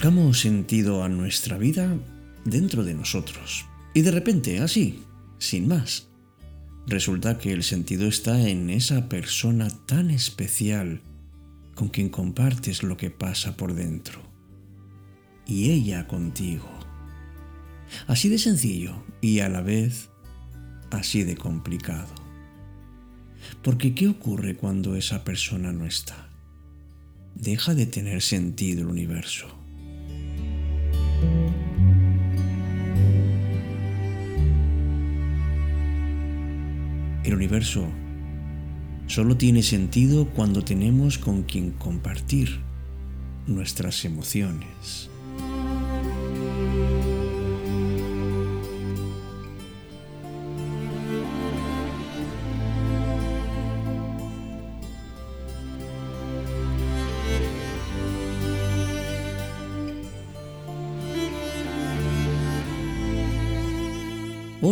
Buscamos 0.00 0.40
sentido 0.40 1.04
a 1.04 1.10
nuestra 1.10 1.58
vida 1.58 1.94
dentro 2.46 2.84
de 2.84 2.94
nosotros. 2.94 3.66
Y 3.92 4.00
de 4.00 4.10
repente, 4.10 4.60
así, 4.60 5.02
sin 5.36 5.68
más, 5.68 6.08
resulta 6.86 7.36
que 7.36 7.52
el 7.52 7.62
sentido 7.62 8.08
está 8.08 8.48
en 8.48 8.70
esa 8.70 9.10
persona 9.10 9.68
tan 9.84 10.10
especial 10.10 11.02
con 11.74 11.90
quien 11.90 12.08
compartes 12.08 12.82
lo 12.82 12.96
que 12.96 13.10
pasa 13.10 13.58
por 13.58 13.74
dentro. 13.74 14.22
Y 15.46 15.70
ella 15.70 16.06
contigo. 16.06 16.70
Así 18.06 18.30
de 18.30 18.38
sencillo 18.38 19.04
y 19.20 19.40
a 19.40 19.50
la 19.50 19.60
vez 19.60 20.08
así 20.90 21.24
de 21.24 21.36
complicado. 21.36 22.14
Porque 23.62 23.94
¿qué 23.94 24.08
ocurre 24.08 24.56
cuando 24.56 24.96
esa 24.96 25.24
persona 25.24 25.74
no 25.74 25.84
está? 25.84 26.30
Deja 27.34 27.74
de 27.74 27.84
tener 27.84 28.22
sentido 28.22 28.80
el 28.80 28.86
universo. 28.86 29.59
El 37.24 37.34
universo 37.34 37.86
solo 39.06 39.36
tiene 39.36 39.62
sentido 39.62 40.28
cuando 40.30 40.62
tenemos 40.62 41.18
con 41.18 41.42
quien 41.42 41.70
compartir 41.72 42.60
nuestras 43.46 44.04
emociones. 44.04 45.10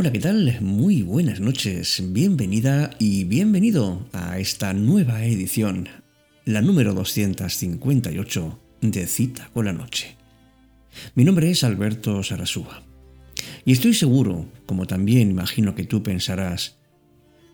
Hola, 0.01 0.13
¿qué 0.13 0.21
tal? 0.21 0.59
Muy 0.61 1.03
buenas 1.03 1.41
noches, 1.41 2.01
bienvenida 2.13 2.91
y 3.01 3.25
bienvenido 3.25 4.07
a 4.13 4.39
esta 4.39 4.73
nueva 4.73 5.25
edición, 5.25 5.89
la 6.45 6.63
número 6.63 6.95
258 6.95 8.61
de 8.81 9.07
Cita 9.09 9.51
con 9.53 9.65
la 9.65 9.73
Noche. 9.73 10.17
Mi 11.17 11.25
nombre 11.25 11.51
es 11.51 11.65
Alberto 11.65 12.23
Sarasúa 12.23 12.85
y 13.65 13.73
estoy 13.73 13.93
seguro, 13.93 14.49
como 14.67 14.87
también 14.87 15.33
imagino 15.33 15.75
que 15.75 15.83
tú 15.83 16.01
pensarás, 16.01 16.79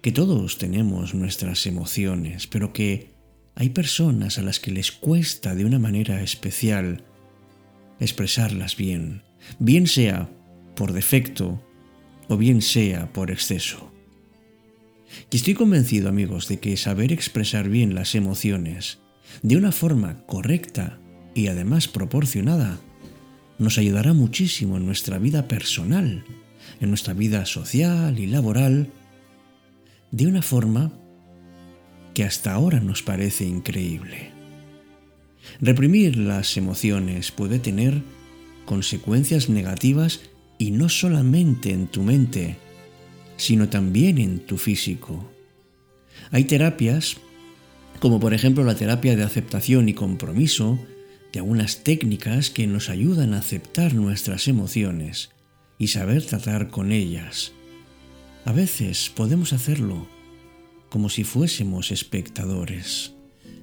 que 0.03 0.13
todos 0.13 0.59
tenemos 0.59 1.15
nuestras 1.15 1.67
emociones, 1.67 2.47
pero 2.47 2.75
que 2.75 3.09
hay 3.55 3.71
personas 3.71 4.37
a 4.37 4.43
las 4.43 4.61
que 4.61 4.71
les 4.71 4.93
cuesta 4.93 5.55
de 5.55 5.65
una 5.65 5.79
manera 5.79 6.23
especial 6.23 7.05
expresarlas 8.01 8.77
bien, 8.77 9.23
bien 9.59 9.87
sea 9.87 10.29
por 10.77 10.93
defecto 10.93 11.63
o 12.29 12.37
bien 12.37 12.63
sea 12.63 13.13
por 13.13 13.31
exceso. 13.31 13.93
Y 15.31 15.37
estoy 15.37 15.55
convencido, 15.55 16.09
amigos, 16.09 16.49
de 16.49 16.59
que 16.59 16.77
saber 16.77 17.13
expresar 17.13 17.69
bien 17.69 17.95
las 17.95 18.15
emociones 18.15 18.99
de 19.43 19.57
una 19.57 19.73
forma 19.73 20.25
correcta 20.27 20.99
y 21.35 21.49
además 21.49 21.89
proporcionada 21.89 22.79
nos 23.59 23.79
ayudará 23.79 24.13
muchísimo 24.13 24.77
en 24.77 24.87
nuestra 24.87 25.19
vida 25.19 25.49
personal, 25.49 26.25
en 26.81 26.89
nuestra 26.89 27.15
vida 27.15 27.47
social 27.47 28.19
y 28.19 28.27
laboral, 28.27 28.91
de 30.11 30.27
una 30.27 30.43
forma 30.43 30.93
que 32.15 32.25
hasta 32.25 32.53
ahora 32.53 32.81
nos 32.81 33.03
parece 33.03 33.45
increíble. 33.45 34.31
Reprimir 35.61 36.17
las 36.17 36.57
emociones 36.57 37.31
puede 37.33 37.59
tener 37.59 38.03
consecuencias 38.65 39.49
negativas 39.49 40.21
y 40.59 40.71
no 40.71 40.89
solamente 40.89 41.71
en 41.71 41.87
tu 41.87 42.03
mente, 42.03 42.57
sino 43.37 43.69
también 43.69 44.19
en 44.19 44.41
tu 44.41 44.57
físico. 44.57 45.31
Hay 46.31 46.45
terapias, 46.45 47.17
como 48.01 48.21
por 48.21 48.35
ejemplo 48.35 48.65
la 48.65 48.75
terapia 48.75 49.17
de 49.17 49.25
aceptación 49.25 49.89
y 49.89 49.95
compromiso, 49.95 50.79
de 51.33 51.41
algunas 51.41 51.83
técnicas 51.83 52.51
que 52.51 52.67
nos 52.67 52.89
ayudan 52.91 53.35
a 53.35 53.39
aceptar 53.39 53.95
nuestras 53.95 54.47
emociones 54.47 55.31
y 55.79 55.89
saber 55.89 56.25
tratar 56.25 56.71
con 56.71 56.93
ellas. 56.93 57.53
A 58.45 58.53
veces 58.53 59.11
podemos 59.15 59.53
hacerlo 59.53 60.07
como 60.91 61.09
si 61.09 61.25
fuésemos 61.25 61.91
espectadores. 61.91 63.13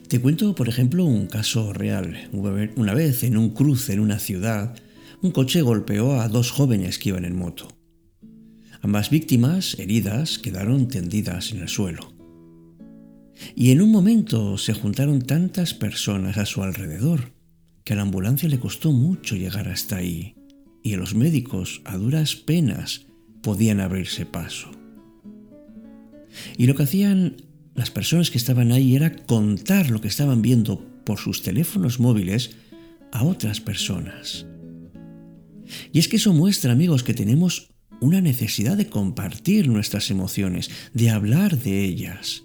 Te 0.09 0.19
cuento, 0.19 0.53
por 0.55 0.67
ejemplo, 0.67 1.05
un 1.05 1.27
caso 1.27 1.71
real. 1.71 2.29
Una 2.33 2.93
vez 2.93 3.23
en 3.23 3.37
un 3.37 3.51
cruce 3.51 3.93
en 3.93 4.01
una 4.01 4.19
ciudad, 4.19 4.75
un 5.21 5.31
coche 5.31 5.61
golpeó 5.61 6.19
a 6.19 6.27
dos 6.27 6.51
jóvenes 6.51 6.97
que 6.97 7.09
iban 7.09 7.25
en 7.25 7.35
moto. 7.35 7.67
Ambas 8.81 9.11
víctimas, 9.11 9.77
heridas, 9.77 10.39
quedaron 10.39 10.87
tendidas 10.87 11.51
en 11.51 11.59
el 11.59 11.69
suelo. 11.69 12.13
Y 13.55 13.71
en 13.71 13.81
un 13.81 13.91
momento 13.91 14.57
se 14.57 14.73
juntaron 14.73 15.21
tantas 15.21 15.73
personas 15.73 16.37
a 16.37 16.45
su 16.45 16.63
alrededor 16.63 17.33
que 17.83 17.93
a 17.93 17.95
la 17.95 18.01
ambulancia 18.01 18.49
le 18.49 18.59
costó 18.59 18.91
mucho 18.91 19.35
llegar 19.35 19.67
hasta 19.67 19.97
ahí 19.97 20.35
y 20.83 20.93
a 20.95 20.97
los 20.97 21.13
médicos 21.13 21.81
a 21.85 21.97
duras 21.97 22.35
penas 22.35 23.05
podían 23.43 23.79
abrirse 23.79 24.25
paso. 24.25 24.71
Y 26.57 26.65
lo 26.65 26.75
que 26.75 26.83
hacían 26.83 27.37
las 27.75 27.91
personas 27.91 28.31
que 28.31 28.37
estaban 28.37 28.71
ahí 28.71 28.95
era 28.95 29.15
contar 29.15 29.91
lo 29.91 30.01
que 30.01 30.07
estaban 30.07 30.41
viendo 30.41 30.83
por 31.05 31.19
sus 31.19 31.43
teléfonos 31.43 31.99
móviles 31.99 32.51
a 33.11 33.23
otras 33.23 33.59
personas. 33.59 34.45
Y 35.91 35.99
es 35.99 36.07
que 36.07 36.17
eso 36.17 36.33
muestra, 36.33 36.71
amigos, 36.71 37.03
que 37.03 37.13
tenemos 37.13 37.71
una 37.99 38.19
necesidad 38.19 38.77
de 38.77 38.87
compartir 38.87 39.67
nuestras 39.67 40.09
emociones, 40.09 40.69
de 40.93 41.09
hablar 41.11 41.57
de 41.57 41.85
ellas. 41.85 42.43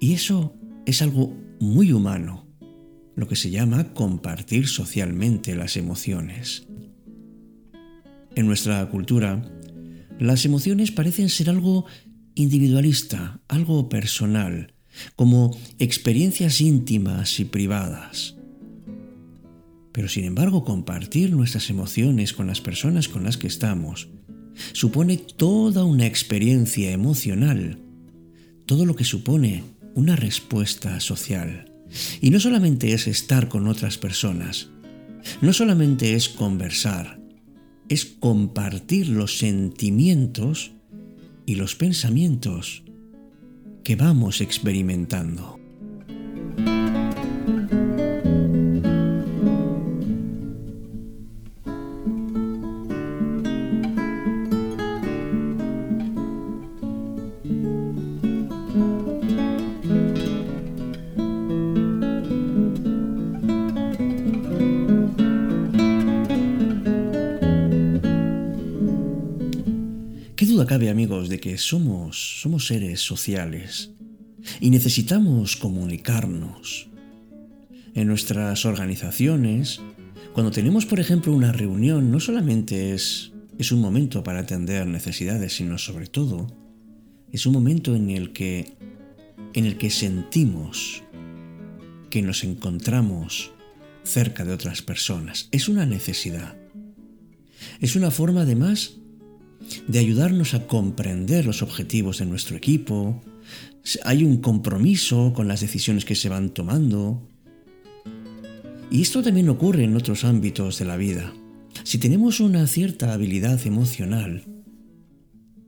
Y 0.00 0.14
eso 0.14 0.56
es 0.86 1.02
algo 1.02 1.36
muy 1.60 1.92
humano, 1.92 2.48
lo 3.14 3.28
que 3.28 3.36
se 3.36 3.50
llama 3.50 3.92
compartir 3.94 4.66
socialmente 4.66 5.54
las 5.54 5.76
emociones. 5.76 6.66
En 8.34 8.46
nuestra 8.46 8.88
cultura, 8.88 9.42
las 10.18 10.44
emociones 10.44 10.90
parecen 10.90 11.28
ser 11.28 11.50
algo 11.50 11.86
individualista, 12.34 13.40
algo 13.48 13.88
personal, 13.88 14.74
como 15.16 15.56
experiencias 15.78 16.60
íntimas 16.60 17.38
y 17.38 17.44
privadas. 17.44 18.39
Pero 19.92 20.08
sin 20.08 20.24
embargo, 20.24 20.64
compartir 20.64 21.32
nuestras 21.32 21.70
emociones 21.70 22.32
con 22.32 22.46
las 22.46 22.60
personas 22.60 23.08
con 23.08 23.24
las 23.24 23.36
que 23.36 23.46
estamos 23.46 24.08
supone 24.72 25.16
toda 25.16 25.84
una 25.84 26.06
experiencia 26.06 26.90
emocional, 26.92 27.78
todo 28.66 28.84
lo 28.84 28.94
que 28.94 29.04
supone 29.04 29.64
una 29.94 30.16
respuesta 30.16 31.00
social. 31.00 31.72
Y 32.20 32.30
no 32.30 32.38
solamente 32.38 32.92
es 32.92 33.06
estar 33.06 33.48
con 33.48 33.66
otras 33.66 33.98
personas, 33.98 34.68
no 35.40 35.52
solamente 35.52 36.14
es 36.14 36.28
conversar, 36.28 37.20
es 37.88 38.04
compartir 38.04 39.08
los 39.08 39.38
sentimientos 39.38 40.70
y 41.46 41.56
los 41.56 41.74
pensamientos 41.74 42.84
que 43.82 43.96
vamos 43.96 44.40
experimentando. 44.40 45.59
Cabe, 70.66 70.90
amigos, 70.90 71.28
de 71.28 71.40
que 71.40 71.58
somos, 71.58 72.40
somos 72.40 72.66
seres 72.66 73.00
sociales 73.00 73.90
y 74.60 74.70
necesitamos 74.70 75.56
comunicarnos. 75.56 76.88
En 77.94 78.06
nuestras 78.06 78.64
organizaciones, 78.64 79.80
cuando 80.32 80.52
tenemos, 80.52 80.86
por 80.86 81.00
ejemplo, 81.00 81.32
una 81.32 81.52
reunión, 81.52 82.10
no 82.10 82.20
solamente 82.20 82.94
es, 82.94 83.32
es 83.58 83.72
un 83.72 83.80
momento 83.80 84.22
para 84.22 84.40
atender 84.40 84.86
necesidades, 84.86 85.54
sino 85.54 85.76
sobre 85.76 86.06
todo 86.06 86.46
es 87.32 87.46
un 87.46 87.52
momento 87.52 87.94
en 87.94 88.10
el 88.10 88.32
que, 88.32 88.76
en 89.54 89.66
el 89.66 89.76
que 89.76 89.90
sentimos 89.90 91.02
que 92.10 92.22
nos 92.22 92.44
encontramos 92.44 93.52
cerca 94.02 94.44
de 94.44 94.52
otras 94.52 94.82
personas. 94.82 95.48
Es 95.52 95.68
una 95.68 95.86
necesidad. 95.86 96.56
Es 97.80 97.94
una 97.94 98.10
forma 98.10 98.42
además 98.42 98.99
de 99.86 99.98
ayudarnos 99.98 100.54
a 100.54 100.66
comprender 100.66 101.46
los 101.46 101.62
objetivos 101.62 102.18
de 102.18 102.26
nuestro 102.26 102.56
equipo. 102.56 103.22
Hay 104.04 104.24
un 104.24 104.38
compromiso 104.38 105.32
con 105.34 105.48
las 105.48 105.60
decisiones 105.60 106.04
que 106.04 106.14
se 106.14 106.28
van 106.28 106.50
tomando. 106.50 107.26
Y 108.90 109.02
esto 109.02 109.22
también 109.22 109.48
ocurre 109.48 109.84
en 109.84 109.96
otros 109.96 110.24
ámbitos 110.24 110.78
de 110.78 110.84
la 110.84 110.96
vida. 110.96 111.32
Si 111.84 111.98
tenemos 111.98 112.40
una 112.40 112.66
cierta 112.66 113.12
habilidad 113.12 113.64
emocional, 113.66 114.44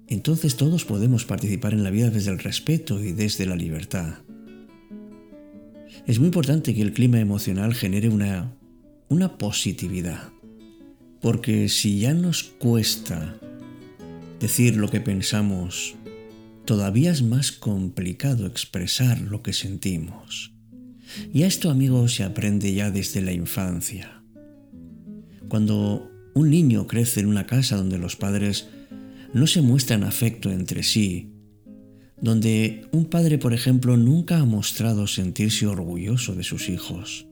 entonces 0.08 0.56
todos 0.56 0.84
podemos 0.84 1.24
participar 1.24 1.72
en 1.72 1.84
la 1.84 1.90
vida 1.90 2.10
desde 2.10 2.30
el 2.30 2.38
respeto 2.38 3.02
y 3.02 3.12
desde 3.12 3.46
la 3.46 3.56
libertad. 3.56 4.18
Es 6.06 6.18
muy 6.18 6.26
importante 6.26 6.74
que 6.74 6.82
el 6.82 6.92
clima 6.92 7.20
emocional 7.20 7.74
genere 7.74 8.08
una, 8.08 8.52
una 9.08 9.38
positividad, 9.38 10.30
porque 11.20 11.68
si 11.68 12.00
ya 12.00 12.12
nos 12.12 12.42
cuesta 12.42 13.38
decir 14.42 14.76
lo 14.76 14.88
que 14.88 15.00
pensamos, 15.00 15.94
todavía 16.64 17.12
es 17.12 17.22
más 17.22 17.52
complicado 17.52 18.44
expresar 18.44 19.20
lo 19.20 19.40
que 19.40 19.52
sentimos. 19.52 20.52
Y 21.32 21.44
a 21.44 21.46
esto, 21.46 21.70
amigos, 21.70 22.16
se 22.16 22.24
aprende 22.24 22.74
ya 22.74 22.90
desde 22.90 23.20
la 23.20 23.32
infancia. 23.32 24.20
Cuando 25.48 26.10
un 26.34 26.50
niño 26.50 26.88
crece 26.88 27.20
en 27.20 27.26
una 27.26 27.46
casa 27.46 27.76
donde 27.76 27.98
los 27.98 28.16
padres 28.16 28.66
no 29.32 29.46
se 29.46 29.62
muestran 29.62 30.02
afecto 30.02 30.50
entre 30.50 30.82
sí, 30.82 31.30
donde 32.20 32.88
un 32.90 33.04
padre, 33.04 33.38
por 33.38 33.54
ejemplo, 33.54 33.96
nunca 33.96 34.38
ha 34.38 34.44
mostrado 34.44 35.06
sentirse 35.06 35.68
orgulloso 35.68 36.34
de 36.34 36.42
sus 36.42 36.68
hijos, 36.68 37.26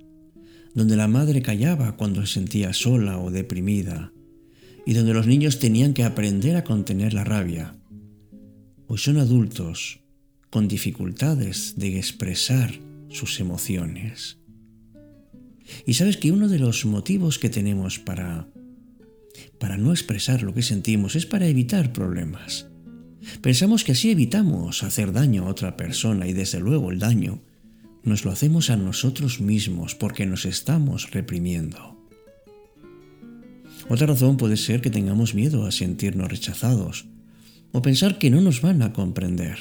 donde 0.74 0.96
la 0.96 1.08
madre 1.08 1.42
callaba 1.42 1.96
cuando 1.96 2.24
se 2.24 2.34
sentía 2.34 2.72
sola 2.72 3.18
o 3.18 3.32
deprimida, 3.32 4.12
y 4.90 4.92
donde 4.92 5.14
los 5.14 5.28
niños 5.28 5.60
tenían 5.60 5.94
que 5.94 6.02
aprender 6.02 6.56
a 6.56 6.64
contener 6.64 7.14
la 7.14 7.22
rabia, 7.22 7.76
pues 8.88 9.02
son 9.02 9.18
adultos 9.18 10.00
con 10.50 10.66
dificultades 10.66 11.74
de 11.76 11.96
expresar 11.96 12.74
sus 13.08 13.38
emociones. 13.38 14.38
Y 15.86 15.94
sabes 15.94 16.16
que 16.16 16.32
uno 16.32 16.48
de 16.48 16.58
los 16.58 16.86
motivos 16.86 17.38
que 17.38 17.48
tenemos 17.48 18.00
para 18.00 18.48
para 19.60 19.76
no 19.76 19.92
expresar 19.92 20.42
lo 20.42 20.54
que 20.54 20.62
sentimos 20.62 21.14
es 21.14 21.24
para 21.24 21.46
evitar 21.46 21.92
problemas. 21.92 22.66
Pensamos 23.42 23.84
que 23.84 23.92
así 23.92 24.10
evitamos 24.10 24.82
hacer 24.82 25.12
daño 25.12 25.46
a 25.46 25.50
otra 25.50 25.76
persona 25.76 26.26
y 26.26 26.32
desde 26.32 26.58
luego 26.58 26.90
el 26.90 26.98
daño 26.98 27.44
nos 28.02 28.24
lo 28.24 28.32
hacemos 28.32 28.70
a 28.70 28.76
nosotros 28.76 29.40
mismos 29.40 29.94
porque 29.94 30.26
nos 30.26 30.46
estamos 30.46 31.12
reprimiendo. 31.12 31.99
Otra 33.88 34.06
razón 34.06 34.36
puede 34.36 34.56
ser 34.56 34.80
que 34.80 34.90
tengamos 34.90 35.34
miedo 35.34 35.66
a 35.66 35.72
sentirnos 35.72 36.28
rechazados 36.28 37.06
o 37.72 37.82
pensar 37.82 38.18
que 38.18 38.30
no 38.30 38.40
nos 38.40 38.60
van 38.60 38.82
a 38.82 38.92
comprender. 38.92 39.58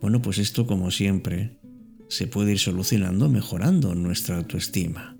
Bueno, 0.00 0.22
pues 0.22 0.38
esto 0.38 0.66
como 0.66 0.90
siempre 0.90 1.58
se 2.08 2.26
puede 2.26 2.52
ir 2.52 2.58
solucionando 2.58 3.28
mejorando 3.28 3.94
nuestra 3.94 4.36
autoestima. 4.36 5.16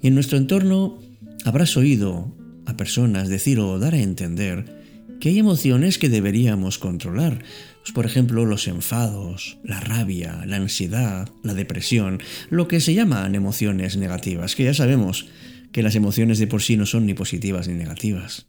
Y 0.00 0.08
en 0.08 0.14
nuestro 0.14 0.38
entorno 0.38 0.98
habrás 1.44 1.76
oído 1.76 2.34
a 2.66 2.76
personas 2.76 3.28
decir 3.28 3.58
o 3.60 3.78
dar 3.78 3.94
a 3.94 4.00
entender 4.00 4.82
que 5.20 5.28
hay 5.28 5.38
emociones 5.38 5.98
que 5.98 6.08
deberíamos 6.08 6.78
controlar. 6.78 7.44
Pues, 7.82 7.92
por 7.92 8.06
ejemplo, 8.06 8.44
los 8.44 8.66
enfados, 8.66 9.58
la 9.62 9.78
rabia, 9.78 10.42
la 10.46 10.56
ansiedad, 10.56 11.28
la 11.44 11.54
depresión, 11.54 12.20
lo 12.50 12.66
que 12.66 12.80
se 12.80 12.94
llaman 12.94 13.36
emociones 13.36 13.96
negativas, 13.96 14.56
que 14.56 14.64
ya 14.64 14.74
sabemos 14.74 15.28
que 15.72 15.82
las 15.82 15.94
emociones 15.94 16.38
de 16.38 16.46
por 16.46 16.62
sí 16.62 16.76
no 16.76 16.86
son 16.86 17.06
ni 17.06 17.14
positivas 17.14 17.66
ni 17.66 17.74
negativas. 17.74 18.46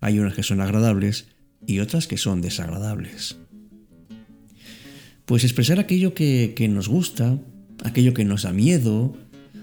Hay 0.00 0.18
unas 0.18 0.34
que 0.34 0.42
son 0.42 0.60
agradables 0.60 1.26
y 1.66 1.80
otras 1.80 2.06
que 2.06 2.16
son 2.16 2.40
desagradables. 2.40 3.36
Pues 5.26 5.44
expresar 5.44 5.78
aquello 5.78 6.14
que, 6.14 6.54
que 6.56 6.68
nos 6.68 6.88
gusta, 6.88 7.38
aquello 7.84 8.14
que 8.14 8.24
nos 8.24 8.42
da 8.42 8.52
miedo, 8.52 9.16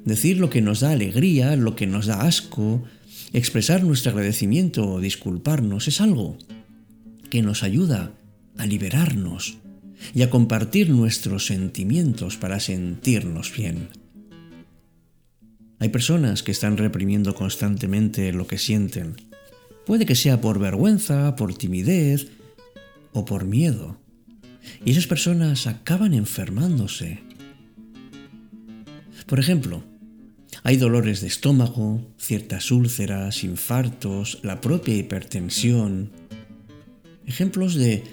decir 0.05 0.37
lo 0.37 0.49
que 0.49 0.61
nos 0.61 0.81
da 0.81 0.91
alegría, 0.91 1.55
lo 1.55 1.75
que 1.75 1.87
nos 1.87 2.05
da 2.05 2.21
asco, 2.21 2.83
expresar 3.33 3.83
nuestro 3.83 4.11
agradecimiento 4.11 4.87
o 4.87 4.99
disculparnos 4.99 5.87
es 5.87 6.01
algo 6.01 6.37
que 7.29 7.41
nos 7.41 7.63
ayuda 7.63 8.13
a 8.57 8.65
liberarnos 8.65 9.57
y 10.13 10.21
a 10.21 10.29
compartir 10.29 10.89
nuestros 10.89 11.45
sentimientos 11.45 12.37
para 12.37 12.59
sentirnos 12.59 13.53
bien. 13.55 13.89
Hay 15.79 15.89
personas 15.89 16.43
que 16.43 16.51
están 16.51 16.75
reprimiendo 16.75 17.33
constantemente 17.33 18.33
lo 18.33 18.47
que 18.47 18.57
sienten. 18.57 19.15
Puede 19.85 20.05
que 20.05 20.15
sea 20.15 20.41
por 20.41 20.59
vergüenza, 20.59 21.35
por 21.37 21.53
timidez 21.53 22.27
o 23.13 23.23
por 23.23 23.45
miedo. 23.45 23.97
Y 24.83 24.91
esas 24.91 25.07
personas 25.07 25.67
acaban 25.67 26.13
enfermándose. 26.13 27.21
Por 29.25 29.39
ejemplo, 29.39 29.83
hay 30.63 30.75
dolores 30.75 31.21
de 31.21 31.27
estómago, 31.27 32.05
ciertas 32.17 32.71
úlceras, 32.71 33.45
infartos, 33.45 34.39
la 34.43 34.59
propia 34.59 34.95
hipertensión. 34.95 36.11
Ejemplos 37.25 37.75
de, 37.75 38.03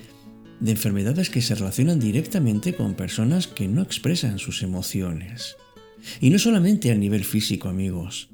de 0.60 0.70
enfermedades 0.70 1.30
que 1.30 1.42
se 1.42 1.56
relacionan 1.56 1.98
directamente 1.98 2.74
con 2.74 2.94
personas 2.94 3.48
que 3.48 3.66
no 3.66 3.82
expresan 3.82 4.38
sus 4.38 4.62
emociones. 4.62 5.56
Y 6.20 6.30
no 6.30 6.38
solamente 6.38 6.90
a 6.90 6.94
nivel 6.94 7.24
físico, 7.24 7.68
amigos. 7.68 8.28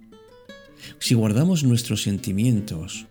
Si 0.99 1.15
guardamos 1.15 1.65
nuestros 1.65 2.03
sentimientos, 2.03 3.07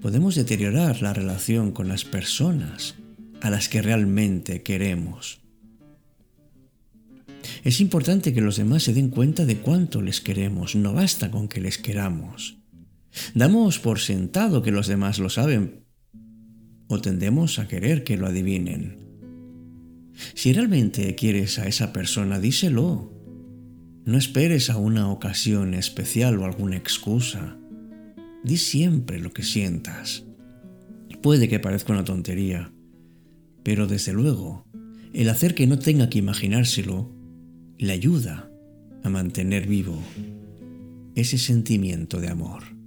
podemos 0.00 0.34
deteriorar 0.34 1.02
la 1.02 1.12
relación 1.12 1.72
con 1.72 1.88
las 1.88 2.04
personas 2.04 2.96
a 3.40 3.50
las 3.50 3.68
que 3.68 3.82
realmente 3.82 4.62
queremos. 4.62 5.40
Es 7.64 7.80
importante 7.80 8.32
que 8.32 8.40
los 8.40 8.56
demás 8.56 8.82
se 8.82 8.94
den 8.94 9.10
cuenta 9.10 9.44
de 9.44 9.58
cuánto 9.58 10.02
les 10.02 10.20
queremos, 10.20 10.74
no 10.74 10.92
basta 10.92 11.30
con 11.30 11.48
que 11.48 11.60
les 11.60 11.78
queramos. 11.78 12.58
Damos 13.34 13.78
por 13.78 14.00
sentado 14.00 14.62
que 14.62 14.70
los 14.70 14.86
demás 14.86 15.18
lo 15.18 15.30
saben 15.30 15.84
o 16.88 17.00
tendemos 17.00 17.58
a 17.58 17.68
querer 17.68 18.04
que 18.04 18.16
lo 18.16 18.26
adivinen. 18.26 18.96
Si 20.34 20.52
realmente 20.52 21.14
quieres 21.14 21.58
a 21.58 21.66
esa 21.66 21.92
persona, 21.92 22.40
díselo. 22.40 23.17
No 24.08 24.16
esperes 24.16 24.70
a 24.70 24.78
una 24.78 25.10
ocasión 25.10 25.74
especial 25.74 26.38
o 26.38 26.46
alguna 26.46 26.78
excusa. 26.78 27.58
Di 28.42 28.56
siempre 28.56 29.20
lo 29.20 29.34
que 29.34 29.42
sientas. 29.42 30.24
Puede 31.20 31.46
que 31.50 31.58
parezca 31.58 31.92
una 31.92 32.04
tontería, 32.04 32.72
pero 33.62 33.86
desde 33.86 34.14
luego, 34.14 34.64
el 35.12 35.28
hacer 35.28 35.54
que 35.54 35.66
no 35.66 35.78
tenga 35.78 36.08
que 36.08 36.20
imaginárselo 36.20 37.14
le 37.76 37.92
ayuda 37.92 38.50
a 39.04 39.10
mantener 39.10 39.66
vivo 39.66 40.02
ese 41.14 41.36
sentimiento 41.36 42.18
de 42.18 42.28
amor. 42.28 42.77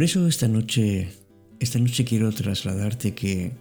Por 0.00 0.06
eso 0.06 0.26
esta 0.26 0.48
noche, 0.48 1.10
esta 1.58 1.78
noche 1.78 2.06
quiero 2.06 2.32
trasladarte 2.32 3.12
que, 3.14 3.52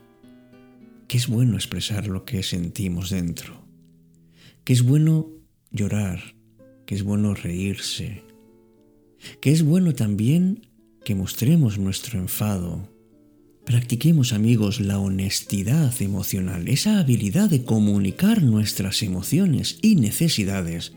que 1.05 1.17
es 1.17 1.27
bueno 1.27 1.55
expresar 1.55 2.07
lo 2.07 2.23
que 2.23 2.43
sentimos 2.43 3.09
dentro 3.09 3.67
que 4.63 4.71
es 4.71 4.83
bueno 4.83 5.27
llorar, 5.69 6.37
que 6.85 6.95
es 6.95 7.03
bueno 7.03 7.33
reírse, 7.33 8.23
que 9.41 9.51
es 9.51 9.63
bueno 9.63 9.93
también 9.95 10.65
que 11.03 11.13
mostremos 11.13 11.77
nuestro 11.77 12.17
enfado. 12.17 12.89
Practiquemos, 13.65 14.31
amigos, 14.31 14.79
la 14.79 14.97
honestidad 14.97 15.93
emocional, 16.01 16.69
esa 16.69 16.99
habilidad 16.99 17.49
de 17.49 17.65
comunicar 17.65 18.43
nuestras 18.43 19.03
emociones 19.03 19.77
y 19.81 19.97
necesidades 19.97 20.93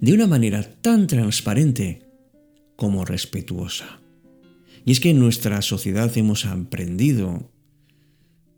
de 0.00 0.14
una 0.14 0.26
manera 0.26 0.62
tan 0.80 1.06
transparente 1.06 2.00
como 2.76 3.04
respetuosa. 3.04 3.99
Y 4.84 4.92
es 4.92 5.00
que 5.00 5.10
en 5.10 5.18
nuestra 5.18 5.62
sociedad 5.62 6.16
hemos 6.16 6.46
aprendido 6.46 7.50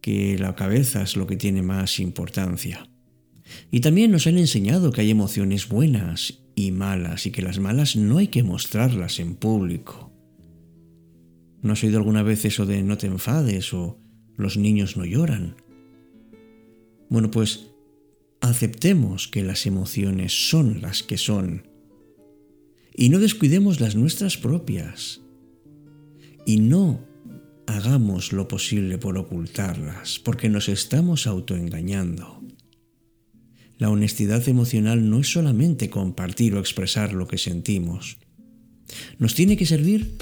que 0.00 0.36
la 0.38 0.54
cabeza 0.54 1.02
es 1.02 1.16
lo 1.16 1.26
que 1.26 1.36
tiene 1.36 1.62
más 1.62 2.00
importancia. 2.00 2.88
Y 3.70 3.80
también 3.80 4.10
nos 4.10 4.26
han 4.26 4.38
enseñado 4.38 4.92
que 4.92 5.02
hay 5.02 5.10
emociones 5.10 5.68
buenas 5.68 6.42
y 6.54 6.70
malas 6.72 7.26
y 7.26 7.30
que 7.30 7.42
las 7.42 7.58
malas 7.58 7.96
no 7.96 8.18
hay 8.18 8.28
que 8.28 8.42
mostrarlas 8.42 9.18
en 9.20 9.34
público. 9.34 10.12
¿No 11.62 11.72
has 11.72 11.84
oído 11.84 11.98
alguna 11.98 12.22
vez 12.22 12.44
eso 12.44 12.66
de 12.66 12.82
no 12.82 12.98
te 12.98 13.06
enfades 13.06 13.72
o 13.72 13.98
los 14.36 14.56
niños 14.56 14.96
no 14.96 15.04
lloran? 15.04 15.56
Bueno, 17.08 17.30
pues 17.30 17.68
aceptemos 18.40 19.28
que 19.28 19.42
las 19.42 19.66
emociones 19.66 20.48
son 20.48 20.80
las 20.82 21.02
que 21.02 21.16
son 21.16 21.68
y 22.94 23.08
no 23.08 23.18
descuidemos 23.18 23.80
las 23.80 23.94
nuestras 23.94 24.36
propias 24.36 25.21
y 26.46 26.58
no 26.58 27.00
hagamos 27.66 28.32
lo 28.32 28.48
posible 28.48 28.98
por 28.98 29.16
ocultarlas 29.18 30.18
porque 30.18 30.48
nos 30.48 30.68
estamos 30.68 31.26
autoengañando. 31.26 32.40
La 33.78 33.90
honestidad 33.90 34.48
emocional 34.48 35.10
no 35.10 35.20
es 35.20 35.32
solamente 35.32 35.90
compartir 35.90 36.54
o 36.54 36.60
expresar 36.60 37.12
lo 37.12 37.26
que 37.26 37.38
sentimos. 37.38 38.18
Nos 39.18 39.34
tiene 39.34 39.56
que 39.56 39.66
servir 39.66 40.16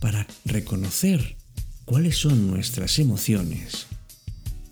para 0.00 0.26
reconocer 0.44 1.36
cuáles 1.84 2.16
son 2.18 2.48
nuestras 2.48 2.98
emociones 2.98 3.86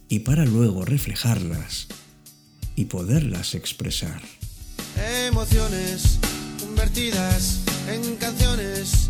y 0.08 0.20
para 0.20 0.44
luego 0.44 0.84
reflejarlas 0.84 1.88
y 2.76 2.86
poderlas 2.86 3.54
expresar. 3.54 4.20
Emociones 5.28 6.18
convertidas 6.60 7.60
en 7.88 8.16
canciones, 8.16 9.09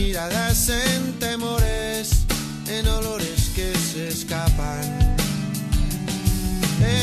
miradas, 0.00 0.68
en 0.70 1.12
temores, 1.18 2.24
en 2.68 2.88
olores 2.88 3.50
que 3.54 3.72
se 3.76 4.08
escapan. 4.08 4.82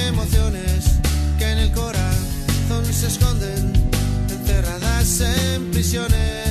Emociones 0.07 0.99
que 1.37 1.45
en 1.51 1.59
el 1.59 1.71
corazón 1.71 2.85
se 2.91 3.07
esconden, 3.07 3.71
encerradas 4.29 5.21
en 5.21 5.69
prisiones, 5.71 6.46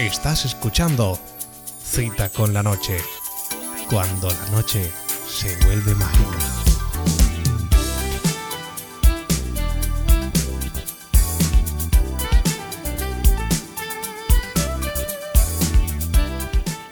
Estás 0.00 0.46
escuchando 0.46 1.18
Cita 1.84 2.30
con 2.30 2.54
la 2.54 2.62
Noche, 2.62 2.96
cuando 3.90 4.30
la 4.30 4.50
noche 4.50 4.82
se 5.28 5.54
vuelve 5.66 5.94
mágica. 5.94 6.38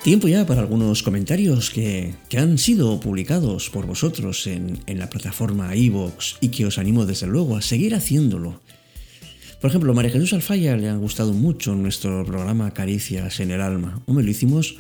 Tiempo 0.03 0.29
ya 0.29 0.45
para 0.45 0.61
algunos 0.61 1.03
comentarios 1.03 1.71
que, 1.71 2.15
que 2.29 2.37
han 2.37 2.59
sido 2.59 3.01
publicados 3.01 3.71
por 3.71 3.87
vosotros 3.87 4.47
en, 4.47 4.81
en 4.85 4.99
la 4.99 5.09
plataforma 5.09 5.75
iVoox 5.75 6.37
y 6.43 6.51
que 6.51 6.67
os 6.67 6.77
animo 6.77 7.07
desde 7.07 7.27
luego 7.27 7.57
a 7.57 7.63
seguir 7.63 7.95
haciéndolo. 7.95 8.61
Por 9.61 9.71
ejemplo, 9.71 9.93
María 9.93 10.13
Jesús 10.13 10.33
Alfaya 10.35 10.77
le 10.77 10.89
han 10.89 11.01
gustado 11.01 11.33
mucho 11.33 11.75
nuestro 11.75 12.25
programa 12.25 12.73
Caricias 12.73 13.41
en 13.41 13.51
el 13.51 13.61
Alma. 13.61 14.01
Hombre, 14.07 14.25
lo 14.25 14.31
hicimos, 14.31 14.77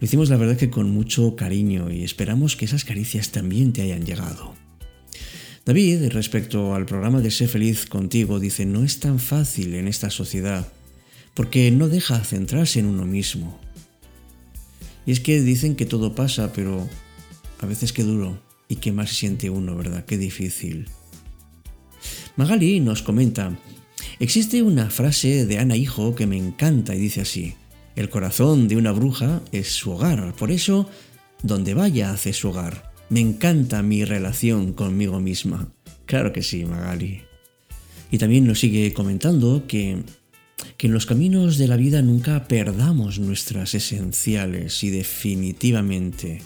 lo 0.00 0.04
hicimos 0.04 0.28
la 0.28 0.36
verdad 0.36 0.58
que 0.58 0.68
con 0.68 0.90
mucho 0.90 1.34
cariño 1.34 1.90
y 1.90 2.04
esperamos 2.04 2.54
que 2.54 2.66
esas 2.66 2.84
caricias 2.84 3.30
también 3.30 3.72
te 3.72 3.80
hayan 3.80 4.04
llegado. 4.04 4.54
David, 5.64 6.08
respecto 6.10 6.74
al 6.74 6.84
programa 6.84 7.20
de 7.20 7.30
Sé 7.30 7.48
feliz 7.48 7.86
contigo, 7.86 8.38
dice, 8.38 8.66
no 8.66 8.84
es 8.84 9.00
tan 9.00 9.18
fácil 9.18 9.74
en 9.74 9.88
esta 9.88 10.10
sociedad, 10.10 10.68
porque 11.32 11.70
no 11.70 11.88
deja 11.88 12.22
centrarse 12.22 12.80
en 12.80 12.86
uno 12.86 13.06
mismo. 13.06 13.58
Y 15.06 15.12
es 15.12 15.20
que 15.20 15.40
dicen 15.40 15.74
que 15.74 15.86
todo 15.86 16.14
pasa, 16.14 16.52
pero 16.52 16.86
a 17.60 17.66
veces 17.66 17.94
qué 17.94 18.02
duro 18.02 18.38
y 18.68 18.76
qué 18.76 18.92
más 18.92 19.10
siente 19.10 19.48
uno, 19.48 19.74
¿verdad? 19.74 20.04
Qué 20.04 20.18
difícil. 20.18 20.88
Magali 22.36 22.80
nos 22.80 23.02
comenta, 23.02 23.56
existe 24.18 24.62
una 24.62 24.90
frase 24.90 25.46
de 25.46 25.58
Ana 25.58 25.76
Hijo 25.76 26.14
que 26.14 26.26
me 26.26 26.36
encanta 26.36 26.94
y 26.94 26.98
dice 26.98 27.22
así, 27.22 27.54
el 27.94 28.08
corazón 28.08 28.68
de 28.68 28.76
una 28.76 28.92
bruja 28.92 29.42
es 29.52 29.68
su 29.72 29.92
hogar, 29.92 30.34
por 30.34 30.50
eso, 30.50 30.88
donde 31.42 31.74
vaya 31.74 32.12
hace 32.12 32.32
su 32.32 32.48
hogar. 32.48 32.92
Me 33.10 33.20
encanta 33.20 33.82
mi 33.82 34.04
relación 34.04 34.72
conmigo 34.72 35.20
misma. 35.20 35.68
Claro 36.06 36.32
que 36.32 36.42
sí, 36.42 36.64
Magali. 36.64 37.22
Y 38.10 38.18
también 38.18 38.46
nos 38.46 38.60
sigue 38.60 38.92
comentando 38.92 39.66
que, 39.66 40.02
que 40.76 40.86
en 40.86 40.92
los 40.92 41.06
caminos 41.06 41.58
de 41.58 41.68
la 41.68 41.76
vida 41.76 42.00
nunca 42.02 42.48
perdamos 42.48 43.18
nuestras 43.18 43.74
esenciales 43.74 44.82
y 44.84 44.90
definitivamente 44.90 46.42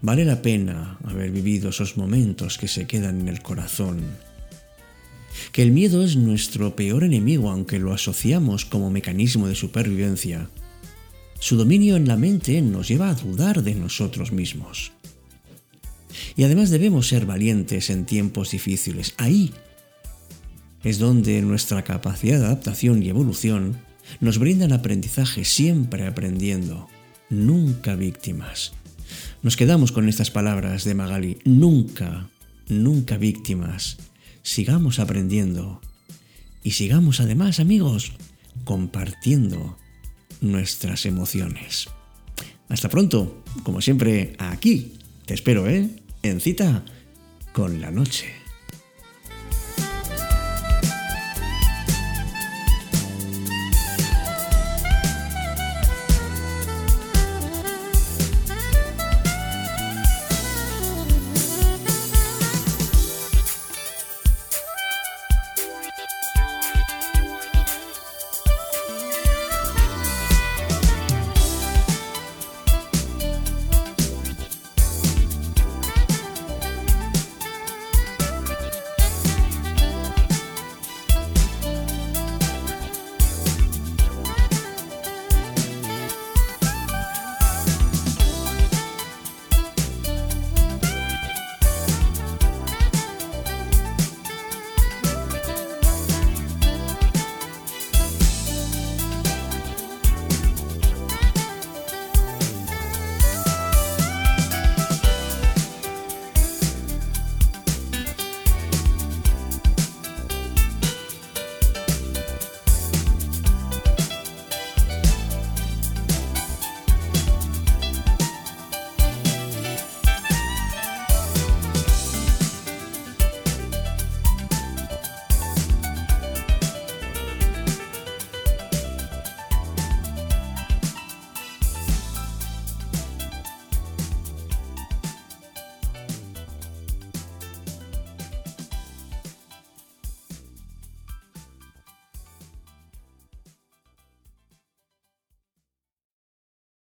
vale 0.00 0.24
la 0.24 0.42
pena 0.42 0.98
haber 1.04 1.30
vivido 1.30 1.70
esos 1.70 1.96
momentos 1.96 2.58
que 2.58 2.68
se 2.68 2.86
quedan 2.86 3.20
en 3.20 3.28
el 3.28 3.42
corazón. 3.42 4.00
Que 5.52 5.62
el 5.62 5.72
miedo 5.72 6.04
es 6.04 6.16
nuestro 6.16 6.76
peor 6.76 7.04
enemigo 7.04 7.50
aunque 7.50 7.78
lo 7.78 7.92
asociamos 7.92 8.64
como 8.64 8.90
mecanismo 8.90 9.48
de 9.48 9.54
supervivencia. 9.54 10.48
Su 11.40 11.56
dominio 11.56 11.96
en 11.96 12.08
la 12.08 12.16
mente 12.16 12.60
nos 12.62 12.88
lleva 12.88 13.10
a 13.10 13.14
dudar 13.14 13.62
de 13.62 13.74
nosotros 13.74 14.32
mismos. 14.32 14.92
Y 16.36 16.44
además 16.44 16.70
debemos 16.70 17.08
ser 17.08 17.26
valientes 17.26 17.90
en 17.90 18.04
tiempos 18.04 18.50
difíciles. 18.50 19.14
Ahí 19.18 19.52
es 20.82 20.98
donde 20.98 21.40
nuestra 21.42 21.82
capacidad 21.82 22.38
de 22.38 22.46
adaptación 22.46 23.02
y 23.02 23.08
evolución 23.08 23.78
nos 24.20 24.38
brindan 24.38 24.72
aprendizaje, 24.72 25.44
siempre 25.44 26.06
aprendiendo, 26.06 26.88
nunca 27.30 27.94
víctimas. 27.94 28.72
Nos 29.42 29.56
quedamos 29.56 29.92
con 29.92 30.08
estas 30.08 30.30
palabras 30.30 30.84
de 30.84 30.94
Magali, 30.94 31.38
nunca, 31.44 32.28
nunca 32.68 33.16
víctimas. 33.16 33.98
Sigamos 34.48 34.98
aprendiendo 34.98 35.82
y 36.64 36.70
sigamos 36.70 37.20
además, 37.20 37.60
amigos, 37.60 38.14
compartiendo 38.64 39.76
nuestras 40.40 41.04
emociones. 41.04 41.90
Hasta 42.70 42.88
pronto, 42.88 43.44
como 43.62 43.82
siempre, 43.82 44.32
aquí 44.38 44.94
te 45.26 45.34
espero, 45.34 45.68
¿eh? 45.68 45.90
En 46.22 46.40
cita 46.40 46.82
con 47.52 47.82
la 47.82 47.90
noche. 47.90 48.32